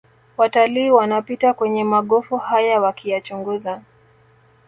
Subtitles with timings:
[0.37, 3.81] Watalii wanapita kwenye magofu haya wakiyachunguza